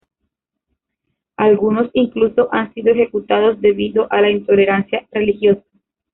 Algunos 1.37 1.91
incluso 1.93 2.49
han 2.51 2.73
sido 2.73 2.89
ejecutados 2.91 3.61
debido 3.61 4.11
a 4.11 4.19
la 4.21 4.31
intolerancia 4.31 5.07
religiosa. 5.11 5.61